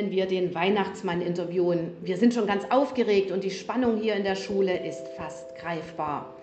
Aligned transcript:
Können 0.00 0.12
wir 0.12 0.24
den 0.24 0.54
Weihnachtsmann 0.54 1.20
interviewen. 1.20 1.94
Wir 2.00 2.16
sind 2.16 2.32
schon 2.32 2.46
ganz 2.46 2.64
aufgeregt 2.70 3.32
und 3.32 3.44
die 3.44 3.50
Spannung 3.50 3.98
hier 3.98 4.14
in 4.14 4.24
der 4.24 4.34
Schule 4.34 4.82
ist 4.88 5.06
fast 5.18 5.54
greifbar. 5.56 6.34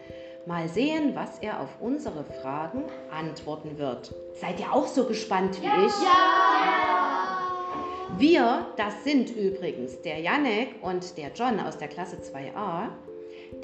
Mal 0.46 0.70
sehen, 0.70 1.16
was 1.16 1.40
er 1.40 1.60
auf 1.60 1.70
unsere 1.82 2.24
Fragen 2.24 2.84
antworten 3.10 3.80
wird. 3.80 4.14
Seid 4.40 4.60
ihr 4.60 4.72
auch 4.72 4.86
so 4.86 5.06
gespannt 5.06 5.60
wie 5.60 5.66
ich? 5.66 5.92
Ja! 6.04 7.40
Wir, 8.20 8.68
das 8.78 9.04
sind 9.04 9.36
übrigens 9.36 10.04
der 10.04 10.20
Janek 10.20 10.76
und 10.84 11.18
der 11.18 11.32
John 11.34 11.60
aus 11.60 11.80
der 11.80 11.88
Klasse 11.88 12.18
2a, 12.18 12.90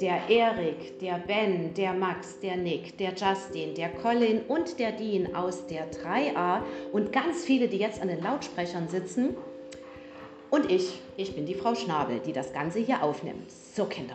der 0.00 0.28
Erik, 0.28 0.98
der 0.98 1.22
Ben, 1.24 1.72
der 1.74 1.92
Max, 1.92 2.40
der 2.40 2.56
Nick, 2.56 2.98
der 2.98 3.10
Justin, 3.10 3.76
der 3.76 3.90
Colin 3.90 4.40
und 4.48 4.76
der 4.80 4.90
Dean 4.90 5.36
aus 5.36 5.68
der 5.68 5.88
3a 5.92 6.62
und 6.90 7.12
ganz 7.12 7.44
viele, 7.44 7.68
die 7.68 7.78
jetzt 7.78 8.02
an 8.02 8.08
den 8.08 8.20
Lautsprechern 8.24 8.88
sitzen. 8.88 9.36
Und 10.54 10.70
ich, 10.70 11.00
ich 11.16 11.34
bin 11.34 11.46
die 11.46 11.54
Frau 11.54 11.74
Schnabel, 11.74 12.20
die 12.20 12.32
das 12.32 12.52
Ganze 12.52 12.78
hier 12.78 13.02
aufnimmt. 13.02 13.50
So, 13.50 13.86
Kinder, 13.86 14.14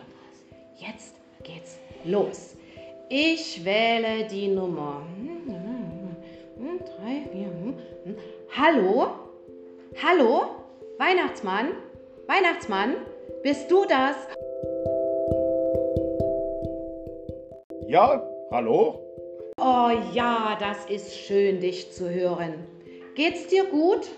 jetzt 0.78 1.14
geht's 1.42 1.76
los. 2.02 2.56
Ich 3.10 3.62
wähle 3.62 4.26
die 4.26 4.48
Nummer. 4.48 5.02
Drei, 6.56 7.28
vier. 7.30 7.52
Hallo? 8.56 9.08
Hallo? 10.02 10.44
Weihnachtsmann? 10.96 11.72
Weihnachtsmann? 12.26 12.94
Bist 13.42 13.70
du 13.70 13.84
das? 13.84 14.16
Ja, 17.86 18.26
hallo? 18.50 18.98
Oh 19.58 19.90
ja, 20.14 20.56
das 20.58 20.86
ist 20.88 21.18
schön, 21.18 21.60
dich 21.60 21.92
zu 21.92 22.08
hören. 22.08 22.54
Geht's 23.14 23.46
dir 23.48 23.64
gut? 23.64 24.08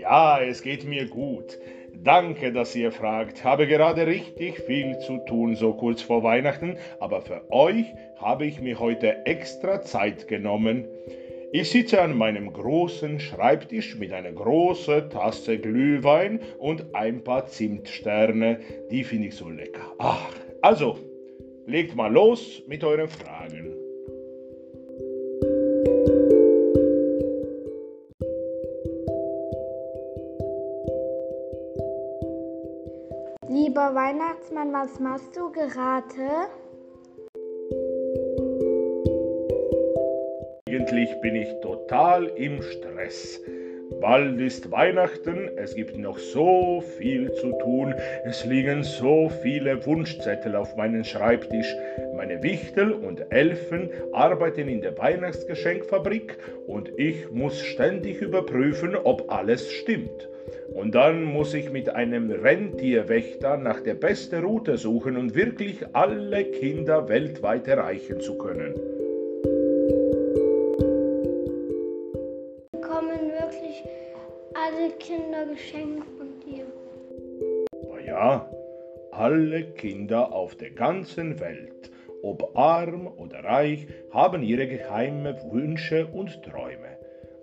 Ja, 0.00 0.40
es 0.40 0.62
geht 0.62 0.84
mir 0.84 1.06
gut. 1.06 1.58
Danke, 1.92 2.52
dass 2.52 2.74
ihr 2.74 2.90
fragt. 2.90 3.44
Habe 3.44 3.66
gerade 3.66 4.06
richtig 4.06 4.58
viel 4.60 4.98
zu 5.00 5.18
tun, 5.26 5.56
so 5.56 5.74
kurz 5.74 6.00
vor 6.00 6.22
Weihnachten, 6.22 6.78
aber 7.00 7.20
für 7.20 7.42
euch 7.50 7.84
habe 8.16 8.46
ich 8.46 8.62
mir 8.62 8.78
heute 8.78 9.26
extra 9.26 9.82
Zeit 9.82 10.26
genommen. 10.26 10.86
Ich 11.52 11.68
sitze 11.68 12.00
an 12.00 12.16
meinem 12.16 12.50
großen 12.50 13.20
Schreibtisch 13.20 13.96
mit 13.98 14.14
einer 14.14 14.32
großen 14.32 15.10
Tasse 15.10 15.58
Glühwein 15.58 16.40
und 16.58 16.94
ein 16.94 17.22
paar 17.22 17.46
Zimtsterne. 17.46 18.60
Die 18.90 19.04
finde 19.04 19.28
ich 19.28 19.34
so 19.34 19.50
lecker. 19.50 19.92
Ach, 19.98 20.32
also, 20.62 20.96
legt 21.66 21.94
mal 21.94 22.10
los 22.10 22.62
mit 22.66 22.82
euren 22.84 23.08
Fragen. 23.08 23.79
Weihnachtsmann, 33.94 34.72
was 34.72 35.00
machst 35.00 35.36
du 35.36 35.50
gerade? 35.50 36.48
Eigentlich 40.68 41.20
bin 41.20 41.34
ich 41.34 41.48
total 41.60 42.26
im 42.26 42.62
Stress. 42.62 43.40
Bald 43.98 44.40
ist 44.40 44.70
Weihnachten, 44.70 45.50
es 45.56 45.74
gibt 45.74 45.98
noch 45.98 46.18
so 46.18 46.80
viel 46.98 47.32
zu 47.32 47.52
tun, 47.58 47.94
es 48.24 48.44
liegen 48.44 48.84
so 48.84 49.28
viele 49.42 49.84
Wunschzettel 49.84 50.54
auf 50.54 50.76
meinem 50.76 51.02
Schreibtisch. 51.02 51.74
Meine 52.14 52.42
Wichtel 52.42 52.92
und 52.92 53.32
Elfen 53.32 53.90
arbeiten 54.12 54.68
in 54.68 54.80
der 54.80 54.96
Weihnachtsgeschenkfabrik 54.96 56.36
und 56.66 56.92
ich 56.96 57.30
muss 57.32 57.60
ständig 57.60 58.22
überprüfen, 58.22 58.94
ob 58.94 59.30
alles 59.32 59.70
stimmt. 59.70 60.28
Und 60.72 60.94
dann 60.94 61.24
muss 61.24 61.52
ich 61.52 61.70
mit 61.70 61.88
einem 61.88 62.30
Rentierwächter 62.30 63.56
nach 63.56 63.80
der 63.80 63.94
besten 63.94 64.44
Route 64.44 64.76
suchen 64.76 65.16
und 65.16 65.34
wirklich 65.34 65.84
alle 65.94 66.44
Kinder 66.44 67.08
weltweit 67.08 67.66
erreichen 67.66 68.20
zu 68.20 68.38
können. 68.38 68.74
Geschenke 75.46 76.06
von 76.16 76.28
dir? 76.46 76.66
Ja, 78.06 78.50
alle 79.12 79.64
Kinder 79.72 80.32
auf 80.32 80.56
der 80.56 80.70
ganzen 80.70 81.40
Welt, 81.40 81.90
ob 82.22 82.56
arm 82.56 83.06
oder 83.06 83.44
reich, 83.44 83.86
haben 84.10 84.42
ihre 84.42 84.66
geheimen 84.66 85.36
Wünsche 85.50 86.06
und 86.06 86.42
Träume. 86.42 86.98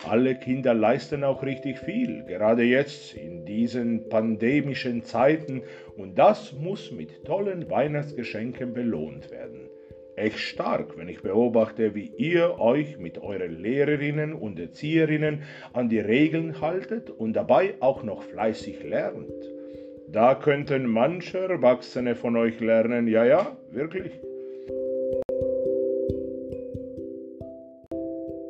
Alle 0.08 0.36
Kinder 0.36 0.74
leisten 0.74 1.24
auch 1.24 1.42
richtig 1.44 1.80
viel, 1.80 2.24
gerade 2.26 2.64
jetzt 2.64 3.16
in 3.16 3.46
diesen 3.46 4.08
pandemischen 4.10 5.04
Zeiten, 5.04 5.64
und 5.98 6.18
das 6.18 6.54
muss 6.54 6.92
mit 6.92 7.26
tollen 7.26 7.70
Weihnachtsgeschenken 7.70 8.74
belohnt 8.74 9.32
werden. 9.32 9.67
Echt 10.18 10.40
stark, 10.40 10.98
wenn 10.98 11.10
ich 11.10 11.22
beobachte, 11.22 11.94
wie 11.94 12.12
ihr 12.18 12.60
euch 12.60 12.98
mit 12.98 13.20
euren 13.20 13.62
Lehrerinnen 13.62 14.34
und 14.34 14.60
Erzieherinnen 14.60 15.44
an 15.74 15.90
die 15.90 16.00
Regeln 16.00 16.60
haltet 16.60 17.12
und 17.12 17.34
dabei 17.34 17.76
auch 17.82 18.02
noch 18.02 18.24
fleißig 18.24 18.84
lernt. 18.84 19.30
Da 20.08 20.34
könnten 20.34 20.88
manche 20.88 21.38
Erwachsene 21.38 22.16
von 22.16 22.36
euch 22.36 22.60
lernen, 22.60 23.08
ja, 23.08 23.26
ja, 23.26 23.58
wirklich. 23.70 24.20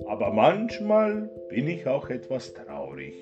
Aber 0.08 0.32
manchmal 0.32 1.30
bin 1.50 1.68
ich 1.68 1.86
auch 1.86 2.10
etwas 2.10 2.54
traurig. 2.54 3.14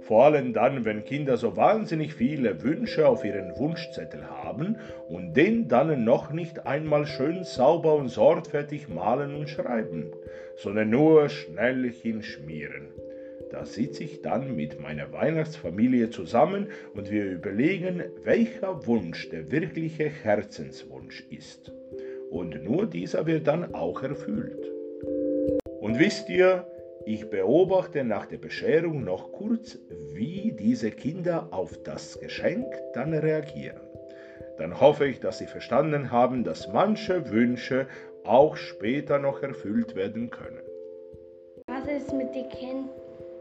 Vor 0.00 0.24
allem 0.24 0.52
dann, 0.52 0.84
wenn 0.84 1.04
Kinder 1.04 1.36
so 1.36 1.56
wahnsinnig 1.56 2.14
viele 2.14 2.62
Wünsche 2.62 3.06
auf 3.06 3.24
ihren 3.24 3.56
Wunschzettel 3.58 4.28
haben 4.28 4.76
und 5.08 5.34
den 5.34 5.68
dann 5.68 6.04
noch 6.04 6.32
nicht 6.32 6.66
einmal 6.66 7.06
schön 7.06 7.44
sauber 7.44 7.94
und 7.94 8.08
sorgfältig 8.08 8.88
malen 8.88 9.34
und 9.34 9.48
schreiben, 9.48 10.10
sondern 10.56 10.90
nur 10.90 11.28
schnell 11.28 11.90
hinschmieren. 11.90 12.88
Da 13.50 13.64
sitze 13.66 14.04
ich 14.04 14.22
dann 14.22 14.54
mit 14.54 14.80
meiner 14.80 15.12
Weihnachtsfamilie 15.12 16.10
zusammen 16.10 16.68
und 16.94 17.10
wir 17.10 17.24
überlegen, 17.24 18.04
welcher 18.22 18.86
Wunsch 18.86 19.28
der 19.30 19.50
wirkliche 19.50 20.04
Herzenswunsch 20.08 21.26
ist. 21.30 21.72
Und 22.30 22.62
nur 22.62 22.86
dieser 22.86 23.26
wird 23.26 23.48
dann 23.48 23.74
auch 23.74 24.02
erfüllt. 24.04 24.70
Und 25.80 25.98
wisst 25.98 26.28
ihr, 26.28 26.64
ich 27.06 27.30
beobachte 27.30 28.04
nach 28.04 28.26
der 28.26 28.38
Bescherung 28.38 29.04
noch 29.04 29.32
kurz, 29.32 29.78
wie 30.12 30.52
diese 30.52 30.90
Kinder 30.90 31.48
auf 31.50 31.82
das 31.82 32.20
Geschenk 32.20 32.66
dann 32.94 33.14
reagieren. 33.14 33.80
Dann 34.58 34.78
hoffe 34.80 35.06
ich, 35.06 35.20
dass 35.20 35.38
sie 35.38 35.46
verstanden 35.46 36.10
haben, 36.10 36.44
dass 36.44 36.68
manche 36.72 37.30
Wünsche 37.30 37.86
auch 38.24 38.56
später 38.56 39.18
noch 39.18 39.42
erfüllt 39.42 39.96
werden 39.96 40.30
können. 40.30 40.60
Was 41.66 41.86
ist 41.86 42.12
mit 42.12 42.34
den 42.34 42.48
Kindern? 42.48 42.90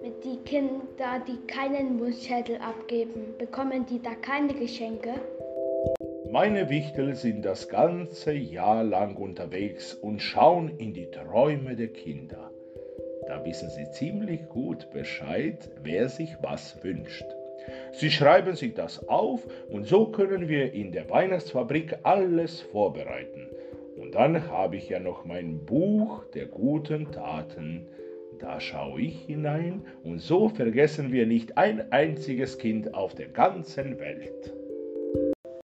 Mit 0.01 0.23
den 0.23 0.43
Kindern, 0.45 1.23
die 1.27 1.45
keinen 1.47 1.99
Wunschzettel 1.99 2.55
abgeben, 2.57 3.33
bekommen 3.37 3.85
die 3.85 4.01
da 4.01 4.15
keine 4.15 4.53
Geschenke? 4.53 5.15
Meine 6.31 6.69
Wichtel 6.69 7.15
sind 7.15 7.43
das 7.43 7.67
ganze 7.67 8.31
Jahr 8.31 8.83
lang 8.83 9.17
unterwegs 9.17 9.93
und 9.93 10.21
schauen 10.21 10.77
in 10.77 10.93
die 10.93 11.09
Träume 11.11 11.75
der 11.75 11.89
Kinder. 11.89 12.48
Da 13.29 13.45
wissen 13.45 13.69
sie 13.69 13.87
ziemlich 13.91 14.49
gut 14.49 14.89
Bescheid, 14.89 15.69
wer 15.83 16.09
sich 16.09 16.35
was 16.41 16.83
wünscht. 16.83 17.25
Sie 17.91 18.09
schreiben 18.09 18.55
sich 18.55 18.73
das 18.73 19.07
auf 19.07 19.45
und 19.69 19.85
so 19.85 20.07
können 20.07 20.47
wir 20.47 20.73
in 20.73 20.91
der 20.91 21.11
Weihnachtsfabrik 21.11 21.99
alles 22.01 22.59
vorbereiten. 22.59 23.47
Und 23.97 24.15
dann 24.15 24.49
habe 24.49 24.77
ich 24.77 24.89
ja 24.89 24.99
noch 24.99 25.25
mein 25.25 25.63
Buch 25.63 26.25
der 26.33 26.47
guten 26.47 27.11
Taten. 27.11 27.85
Da 28.39 28.59
schaue 28.59 29.01
ich 29.01 29.25
hinein 29.25 29.85
und 30.03 30.17
so 30.17 30.49
vergessen 30.49 31.11
wir 31.11 31.27
nicht 31.27 31.55
ein 31.55 31.91
einziges 31.91 32.57
Kind 32.57 32.95
auf 32.95 33.13
der 33.13 33.27
ganzen 33.27 33.99
Welt. 33.99 34.55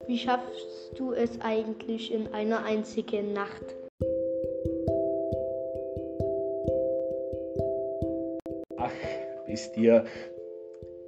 Wie 0.07 0.19
schaffst 0.19 0.93
du 0.99 1.13
es 1.13 1.41
eigentlich 1.41 2.13
in 2.13 2.27
einer 2.35 2.63
einzigen 2.67 3.33
Nacht? 3.33 3.75
Wisst 9.55 9.77
ihr, 9.77 10.05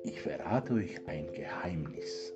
ich 0.04 0.20
verrate 0.20 0.74
euch 0.74 0.94
ein 1.06 1.32
Geheimnis. 1.32 2.32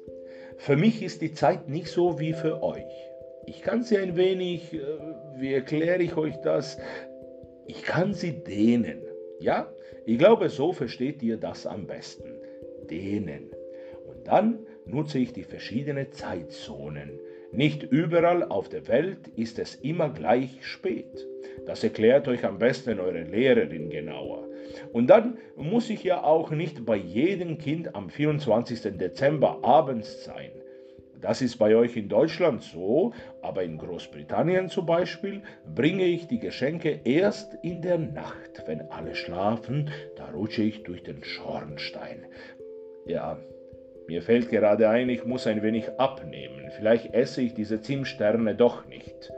Für 0.57 0.75
mich 0.75 1.05
ist 1.05 1.23
die 1.23 1.35
Zeit 1.35 1.69
nicht 1.69 1.87
so 1.87 2.19
wie 2.19 2.33
für 2.33 2.65
euch. 2.65 2.97
Ich 3.47 3.63
kann 3.63 3.85
sie 3.85 3.97
ein 3.97 4.17
wenig, 4.17 4.75
äh, 4.75 4.81
wie 5.37 5.55
erkläre 5.55 6.03
ich 6.03 6.17
euch 6.17 6.35
das? 6.39 6.79
Ich 7.69 7.85
kann 7.85 8.13
sie 8.13 8.33
dehnen. 8.33 9.03
Ja, 9.39 9.73
ich 10.05 10.19
glaube, 10.19 10.49
so 10.49 10.73
versteht 10.73 11.23
ihr 11.23 11.37
das 11.37 11.65
am 11.65 11.87
besten. 11.87 12.35
Dehnen. 12.91 13.53
Und 14.05 14.27
dann 14.27 14.59
nutze 14.87 15.21
ich 15.21 15.33
die 15.33 15.45
verschiedenen 15.45 16.11
Zeitzonen. 16.11 17.21
Nicht 17.53 17.85
überall 17.85 18.43
auf 18.43 18.69
der 18.69 18.89
Welt 18.89 19.29
ist 19.37 19.61
es 19.61 19.77
immer 19.77 20.09
gleich 20.09 20.59
spät. 20.67 21.25
Das 21.67 21.85
erklärt 21.85 22.27
euch 22.27 22.45
am 22.45 22.59
besten 22.59 22.99
eure 22.99 23.23
Lehrerin 23.23 23.91
genauer. 23.91 24.50
Und 24.93 25.09
dann 25.09 25.39
muss 25.57 25.91
ich 25.91 26.05
ja 26.05 26.23
auch 26.23 26.51
nicht 26.51 26.85
bei 26.85 26.97
jedem 26.97 27.59
Kind 27.59 27.95
am 27.95 28.11
24. 28.11 28.97
Dezember 28.97 29.59
abends 29.63 30.25
sein. 30.25 30.51
Das 31.21 31.43
ist 31.43 31.59
bei 31.59 31.77
euch 31.77 31.97
in 31.97 32.09
Deutschland 32.09 32.63
so, 32.63 33.13
aber 33.43 33.63
in 33.63 33.77
Großbritannien 33.77 34.71
zum 34.71 34.87
Beispiel 34.87 35.43
bringe 35.75 36.05
ich 36.05 36.29
die 36.29 36.39
Geschenke 36.39 37.01
erst 37.05 37.59
in 37.63 37.83
der 37.83 37.99
Nacht. 37.99 38.63
Wenn 38.67 38.81
alle 38.91 39.15
schlafen, 39.15 39.91
da 40.17 40.31
rutsche 40.31 40.63
ich 40.63 40.83
durch 40.83 41.03
den 41.03 41.23
Schornstein. 41.23 42.25
Ja, 43.07 43.39
mir 44.09 44.23
fällt 44.23 44.49
gerade 44.49 44.89
ein, 44.89 45.11
ich 45.11 45.25
muss 45.25 45.47
ein 45.47 45.63
wenig 45.63 45.91
abnehmen. 45.99 46.71
Vielleicht 46.77 47.13
esse 47.13 47.43
ich 47.43 47.53
diese 47.55 47.83
Zimtsterne 47.83 48.55
doch 48.55 48.87
nicht. 48.87 49.31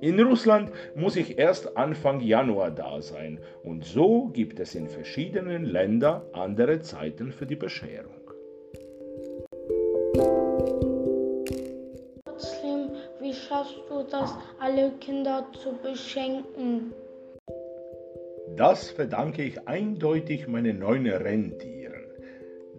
In 0.00 0.20
Russland 0.20 0.70
muss 0.94 1.16
ich 1.16 1.38
erst 1.38 1.76
Anfang 1.76 2.20
Januar 2.20 2.70
da 2.70 3.00
sein 3.00 3.40
und 3.62 3.84
so 3.84 4.26
gibt 4.26 4.60
es 4.60 4.74
in 4.74 4.88
verschiedenen 4.88 5.64
Ländern 5.64 6.22
andere 6.32 6.80
Zeiten 6.80 7.32
für 7.32 7.46
die 7.46 7.56
Bescherung. 7.56 8.12
Trotzdem, 12.24 12.90
wie 13.20 13.32
schaffst 13.32 13.80
du 13.88 14.02
das, 14.10 14.34
alle 14.60 14.92
Kinder 15.00 15.46
zu 15.62 15.72
beschenken? 15.82 16.92
Das 18.56 18.90
verdanke 18.90 19.44
ich 19.44 19.66
eindeutig 19.66 20.46
meinen 20.46 20.78
neuen 20.78 21.06
Rentieren. 21.06 22.04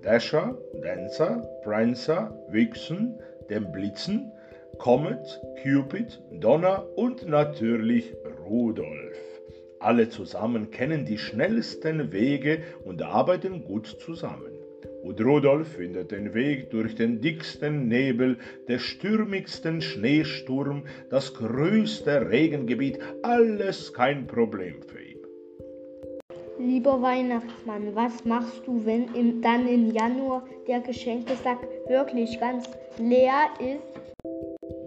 Dasher, 0.04 0.56
Dancer, 0.84 1.48
Prancer, 1.64 2.32
Vixen, 2.50 3.20
dem 3.50 3.72
Blitzen, 3.72 4.32
Comet, 4.80 5.42
Cupid, 5.64 6.22
Donner 6.32 6.86
und 6.96 7.28
natürlich 7.28 8.14
Rudolf. 8.48 9.18
Alle 9.80 10.10
zusammen 10.10 10.72
kennen 10.72 11.06
die 11.06 11.18
schnellsten 11.18 12.12
Wege 12.12 12.60
und 12.84 13.02
arbeiten 13.02 13.64
gut 13.64 13.88
zusammen. 13.88 14.54
Und 15.04 15.22
Rudolf 15.22 15.68
findet 15.70 16.12
den 16.12 16.34
Weg 16.34 16.70
durch 16.72 16.96
den 16.96 17.22
dicksten 17.22 17.88
Nebel, 17.88 18.38
den 18.68 18.80
stürmigsten 18.80 19.82
Schneesturm, 19.82 20.84
das 21.10 21.34
größte 21.34 22.30
Regengebiet, 22.30 23.00
alles 23.22 23.94
kein 23.94 24.28
Problem 24.28 24.82
für 24.82 25.02
ihn. 25.02 25.18
Lieber 26.60 27.02
Weihnachtsmann, 27.02 27.96
was 27.96 28.26
machst 28.26 28.66
du, 28.66 28.84
wenn 28.86 29.14
im, 29.14 29.42
dann 29.42 29.68
im 29.68 29.92
Januar 29.92 30.44
der 30.68 30.80
Geschenkesack 30.80 31.60
wirklich 31.88 32.40
ganz 32.40 32.68
leer 32.98 33.48
ist? 33.60 34.07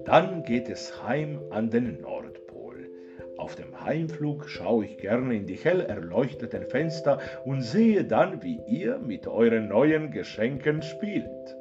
Dann 0.04 0.42
geht 0.44 0.68
es 0.68 1.02
heim 1.02 1.40
an 1.50 1.70
den 1.70 2.00
Nordpol. 2.00 2.88
Auf 3.36 3.54
dem 3.54 3.80
Heimflug 3.84 4.48
schaue 4.48 4.84
ich 4.84 4.98
gerne 4.98 5.34
in 5.34 5.46
die 5.46 5.54
hell 5.54 5.80
erleuchteten 5.80 6.66
Fenster 6.66 7.18
und 7.44 7.62
sehe 7.62 8.04
dann, 8.04 8.42
wie 8.42 8.60
ihr 8.66 8.98
mit 8.98 9.26
euren 9.26 9.68
neuen 9.68 10.10
Geschenken 10.10 10.82
spielt. 10.82 11.56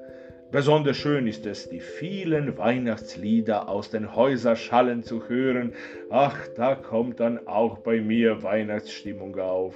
Besonders 0.52 0.98
schön 0.98 1.28
ist 1.28 1.46
es, 1.46 1.70
die 1.70 1.80
vielen 1.80 2.58
Weihnachtslieder 2.58 3.70
aus 3.70 3.92
den 3.92 4.16
Häuserschallen 4.16 5.04
zu 5.04 5.30
hören. 5.30 5.74
Ach, 6.10 6.48
da 6.56 6.74
kommt 6.76 7.20
dann 7.20 7.48
auch 7.48 7.78
bei 7.80 8.02
mir 8.02 8.42
Weihnachtsstimmung 8.42 9.38
auf. 9.38 9.76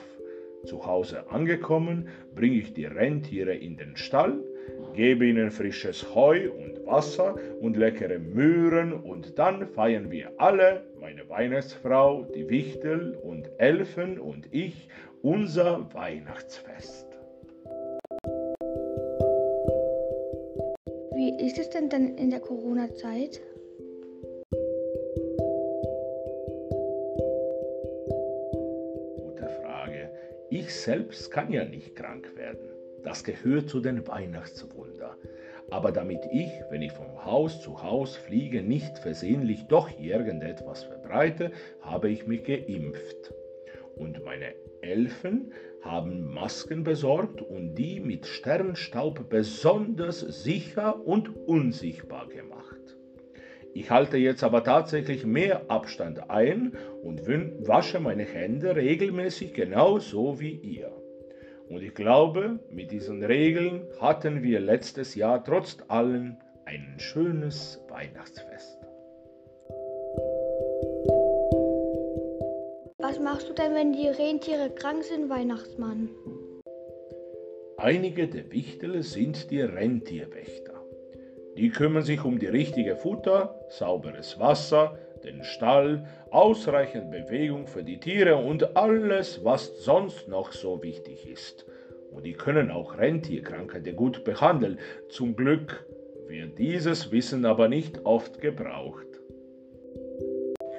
Zu 0.66 0.86
Hause 0.86 1.30
angekommen, 1.30 2.08
bringe 2.34 2.56
ich 2.56 2.74
die 2.74 2.86
Rentiere 2.86 3.54
in 3.54 3.78
den 3.78 3.98
Stall, 3.98 4.40
gebe 4.94 5.26
ihnen 5.26 5.52
frisches 5.52 6.14
Heu 6.14 6.52
und 6.52 6.86
Wasser 6.86 7.36
und 7.62 7.78
leckere 7.78 8.20
Möhren 8.20 8.94
und 8.94 9.38
dann 9.40 9.68
feiern 9.68 10.12
wir 10.12 10.32
alle, 10.38 10.84
meine 11.00 11.28
Weihnachtsfrau, 11.30 12.24
die 12.36 12.50
Wichtel 12.50 13.18
und 13.24 13.50
Elfen 13.58 14.20
und 14.20 14.48
ich, 14.52 14.88
unser 15.22 15.94
Weihnachtsfest. 15.94 17.08
Wie 21.16 21.46
ist 21.46 21.58
es 21.58 21.70
denn 21.70 21.90
dann 21.90 22.18
in 22.18 22.30
der 22.30 22.40
Corona-Zeit? 22.40 23.42
Ich 30.56 30.76
selbst 30.76 31.32
kann 31.32 31.52
ja 31.52 31.66
nicht 31.66 31.96
krank 31.96 32.36
werden. 32.36 32.73
Das 33.04 33.24
gehört 33.24 33.70
zu 33.70 33.82
den 33.82 34.08
Weihnachtswunder. 34.08 35.18
Aber 35.70 35.92
damit 35.92 36.22
ich, 36.32 36.50
wenn 36.70 36.82
ich 36.82 36.92
vom 36.92 37.26
Haus 37.26 37.62
zu 37.62 37.82
Haus 37.82 38.16
fliege, 38.16 38.62
nicht 38.62 38.98
versehentlich 39.00 39.66
doch 39.68 39.90
irgendetwas 40.00 40.84
verbreite, 40.84 41.52
habe 41.82 42.10
ich 42.10 42.28
mich 42.28 42.44
geimpft. 42.44 43.34
Und 43.96 44.24
meine 44.24 44.54
Elfen 44.82 45.54
haben 45.82 46.34
Masken 46.34 46.84
besorgt 46.84 47.42
und 47.42 47.76
die 47.76 48.00
mit 48.00 48.26
Sternstaub 48.26 49.30
besonders 49.30 50.20
sicher 50.20 51.06
und 51.06 51.36
unsichtbar 51.48 52.28
gemacht. 52.28 52.80
Ich 53.74 53.90
halte 53.90 54.18
jetzt 54.18 54.44
aber 54.44 54.64
tatsächlich 54.64 55.26
mehr 55.26 55.70
Abstand 55.70 56.30
ein 56.30 56.78
und 57.02 57.28
wasche 57.68 58.00
meine 58.00 58.24
Hände 58.24 58.76
regelmäßig 58.76 59.54
genauso 59.54 60.40
wie 60.40 60.56
ihr. 60.56 61.03
Und 61.70 61.82
ich 61.82 61.94
glaube, 61.94 62.60
mit 62.70 62.92
diesen 62.92 63.24
Regeln 63.24 63.88
hatten 64.00 64.44
wir 64.44 64.60
letztes 64.60 65.16
Jahr 65.16 65.44
trotz 65.44 65.78
allem 65.88 66.38
ein 66.66 66.96
schönes 66.98 67.82
Weihnachtsfest. 67.90 68.80
Was 72.98 73.20
machst 73.20 73.50
du 73.50 73.54
denn, 73.54 73.74
wenn 73.76 73.94
die 73.94 74.08
Rentiere 74.08 74.70
krank 74.70 75.04
sind, 75.04 75.30
Weihnachtsmann? 75.30 76.10
Einige 77.78 78.28
der 78.28 78.52
Wichtel 78.52 79.04
sind 79.04 79.52
die 79.52 79.62
Rentierwächter. 79.62 80.84
Die 81.58 81.70
kümmern 81.70 82.04
sich 82.04 82.24
um 82.24 82.40
die 82.40 82.48
richtige 82.48 82.96
Futter, 82.96 83.60
sauberes 83.70 84.40
Wasser, 84.40 84.98
den 85.24 85.44
Stall, 85.44 86.08
ausreichend 86.32 87.12
Bewegung 87.12 87.68
für 87.68 87.84
die 87.84 88.00
Tiere 88.00 88.36
und 88.36 88.76
alles, 88.76 89.44
was 89.44 89.84
sonst 89.84 90.28
noch 90.28 90.52
so 90.52 90.82
wichtig 90.84 91.28
ist. 91.28 91.66
Und 92.12 92.26
die 92.26 92.34
können 92.34 92.70
auch 92.70 92.98
Rentierkrankheiten 92.98 93.96
gut 93.96 94.24
behandeln. 94.24 94.80
Zum 95.10 95.36
Glück 95.36 95.86
wird 96.28 96.58
dieses 96.58 97.12
Wissen 97.12 97.46
aber 97.46 97.68
nicht 97.68 98.06
oft 98.06 98.40
gebraucht. 98.40 99.08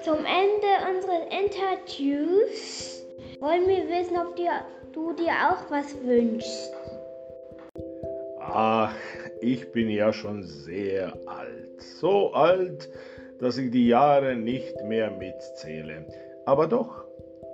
Zum 0.02 0.18
Ende 0.18 0.70
unseres 0.90 1.24
Interviews 1.30 3.06
wollen 3.40 3.66
wir 3.66 3.88
wissen, 3.88 4.16
ob 4.16 4.36
dir, 4.36 4.52
du 4.92 5.12
dir 5.14 5.32
auch 5.32 5.70
was 5.70 5.96
wünschst. 6.04 6.72
Ach, 8.38 8.94
ich 9.40 9.72
bin 9.72 9.88
ja 9.88 10.12
schon 10.12 10.42
sehr 10.42 11.14
alt. 11.26 11.80
So 11.80 12.32
alt, 12.32 12.88
dass 13.44 13.58
ich 13.58 13.70
die 13.70 13.88
Jahre 13.88 14.36
nicht 14.36 14.74
mehr 14.84 15.10
mitzähle. 15.10 16.06
Aber 16.46 16.66
doch, 16.66 17.04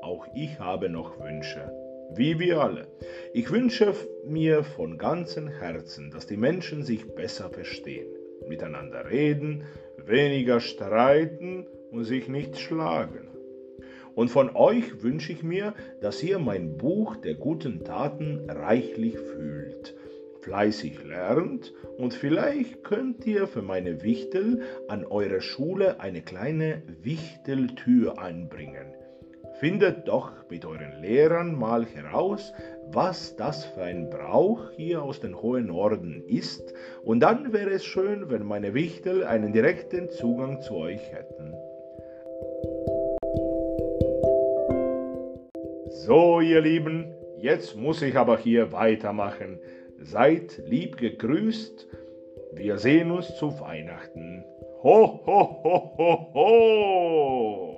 auch 0.02 0.24
ich 0.36 0.60
habe 0.60 0.88
noch 0.88 1.18
Wünsche. 1.18 1.68
Wie 2.14 2.38
wir 2.38 2.60
alle. 2.60 2.86
Ich 3.34 3.50
wünsche 3.50 3.92
mir 4.24 4.62
von 4.62 4.98
ganzem 4.98 5.48
Herzen, 5.48 6.12
dass 6.12 6.28
die 6.28 6.36
Menschen 6.36 6.84
sich 6.84 7.12
besser 7.16 7.50
verstehen, 7.50 8.06
miteinander 8.48 9.10
reden, 9.10 9.64
weniger 9.96 10.60
streiten 10.60 11.66
und 11.90 12.04
sich 12.04 12.28
nicht 12.28 12.60
schlagen. 12.60 13.26
Und 14.14 14.28
von 14.28 14.54
euch 14.54 15.02
wünsche 15.02 15.32
ich 15.32 15.42
mir, 15.42 15.74
dass 16.00 16.22
ihr 16.22 16.38
mein 16.38 16.76
Buch 16.76 17.16
der 17.16 17.34
guten 17.34 17.82
Taten 17.82 18.48
reichlich 18.48 19.18
fühlt 19.18 19.96
fleißig 20.42 21.04
lernt 21.04 21.72
und 21.98 22.14
vielleicht 22.14 22.82
könnt 22.84 23.26
ihr 23.26 23.46
für 23.46 23.62
meine 23.62 24.02
Wichtel 24.02 24.62
an 24.88 25.04
eurer 25.04 25.40
Schule 25.40 26.00
eine 26.00 26.22
kleine 26.22 26.82
Wichteltür 27.02 28.18
einbringen. 28.18 28.94
Findet 29.60 30.08
doch 30.08 30.32
mit 30.48 30.64
euren 30.64 31.02
Lehrern 31.02 31.54
mal 31.54 31.84
heraus, 31.84 32.52
was 32.92 33.36
das 33.36 33.66
für 33.66 33.82
ein 33.82 34.08
Brauch 34.08 34.70
hier 34.70 35.02
aus 35.02 35.20
dem 35.20 35.40
hohen 35.42 35.66
Norden 35.66 36.24
ist, 36.26 36.72
und 37.04 37.20
dann 37.20 37.52
wäre 37.52 37.70
es 37.70 37.84
schön, 37.84 38.30
wenn 38.30 38.44
meine 38.46 38.72
Wichtel 38.72 39.24
einen 39.24 39.52
direkten 39.52 40.08
Zugang 40.08 40.62
zu 40.62 40.76
euch 40.76 41.12
hätten. 41.12 41.54
So, 45.90 46.40
ihr 46.40 46.62
Lieben, 46.62 47.12
jetzt 47.36 47.76
muss 47.76 48.00
ich 48.00 48.16
aber 48.16 48.38
hier 48.38 48.72
weitermachen. 48.72 49.60
Seid 50.02 50.62
lieb 50.66 50.96
gegrüßt. 50.96 51.86
Wir 52.52 52.78
sehen 52.78 53.10
uns 53.10 53.36
zu 53.36 53.60
Weihnachten. 53.60 54.44
Ho, 54.82 55.20
ho, 55.26 55.60
ho, 55.62 55.92
ho, 55.98 56.30
ho! 56.34 57.76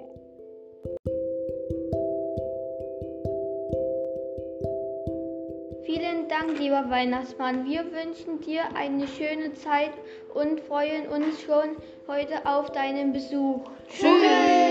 Vielen 5.85 6.29
Dank, 6.29 6.61
lieber 6.61 6.89
Weihnachtsmann. 6.89 7.67
Wir 7.67 7.85
wünschen 7.91 8.41
dir 8.41 8.63
eine 8.77 9.09
schöne 9.09 9.53
Zeit 9.55 9.91
und 10.33 10.61
freuen 10.61 11.09
uns 11.09 11.43
schon 11.43 11.77
heute 12.07 12.47
auf 12.47 12.71
deinen 12.71 13.13
Besuch. 13.13 13.69
Tschüss. 13.89 14.62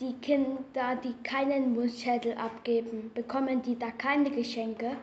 die 0.00 0.14
Kinder, 0.20 0.96
die 1.02 1.14
keinen 1.24 1.74
Wunschzettel 1.74 2.34
abgeben, 2.34 3.10
bekommen 3.14 3.62
die 3.62 3.78
da 3.78 3.90
keine 3.90 4.30
Geschenke? 4.30 4.96